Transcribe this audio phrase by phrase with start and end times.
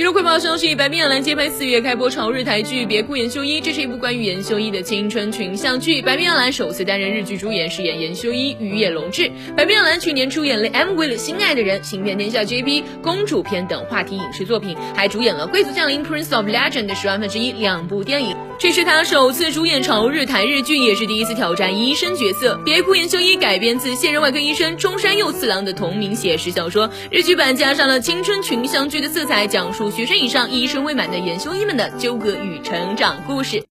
[0.00, 6.00] 娱乐快报消息：白冰亚兰接拍四月开播朝日台剧《别哭严修一》，这是一部关于严修一的青春群像剧。
[6.00, 9.30] 白冰亚兰首次担任日剧主演，饰演严修一与野龙志。
[9.54, 12.64] 白冰亚兰去年出演了《M 为了心爱的人》《行遍天下 JP》
[13.02, 18.34] 《公主篇》等话题影视作品，还主演了《贵族降临》Prince of Legend 的十万分之一两部电影。
[18.58, 22.54] 这是他首次主演朝日台日剧，也是第一次挑战医生角色。
[22.62, 29.89] 《别哭严修一》改编自现任外科医生中山佑次郎的同名写实小说，日剧版加上了青春群像剧的色彩，讲述。
[29.90, 33.69] 学生以上以医生未满的研修医们的纠葛与成长故事。